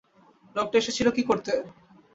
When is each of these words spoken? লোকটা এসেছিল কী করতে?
লোকটা 0.55 0.75
এসেছিল 0.77 1.07
কী 1.15 1.23
করতে? 1.29 1.51